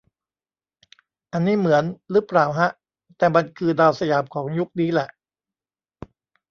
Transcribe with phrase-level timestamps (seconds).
[1.31, 2.69] อันนี้เหมือน รึเปล่าฮะ
[3.17, 5.09] แต่มันคือดาวสยามของยุคนี้แหละ